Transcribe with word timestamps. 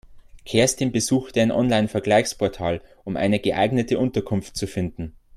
Kerstin 0.45 0.91
besuchte 0.91 1.43
ein 1.43 1.51
Online-Vergleichsportal, 1.51 2.81
um 3.03 3.17
eine 3.17 3.39
geeignete 3.39 3.99
Unterkunft 3.99 4.57
zu 4.57 4.65
finden. 4.65 5.13